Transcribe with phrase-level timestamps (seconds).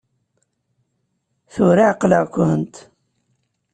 [1.53, 2.75] Tura ɛeqleɣ-kent!